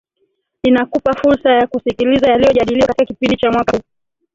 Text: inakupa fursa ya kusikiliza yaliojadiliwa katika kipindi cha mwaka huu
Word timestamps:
inakupa 0.63 1.13
fursa 1.13 1.49
ya 1.49 1.67
kusikiliza 1.67 2.27
yaliojadiliwa 2.31 2.87
katika 2.87 3.05
kipindi 3.05 3.37
cha 3.37 3.51
mwaka 3.51 3.77
huu 3.77 3.83